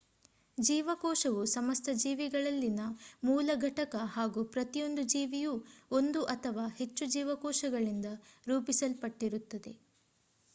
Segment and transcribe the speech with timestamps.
[0.57, 2.81] ಜೀವಕೋಶವು ಸಮಸ್ತ ಜೀವಿಗಳಲ್ಲಿನ
[3.23, 5.53] ಮೂಲ ಘಟಕ ಹಾಗೂ ಪ್ರತಿಯೊಂದು ಜೀವಿಯೂ
[5.91, 8.09] ಒಂದು ಅಥವಾ ಹೆಚ್ಚು ಜೀವಕೋಶಗಳಿಂದ
[8.47, 9.75] ರೂಪಿಸಲ್ಪಟ್ಟಿರುತ್ತದೆ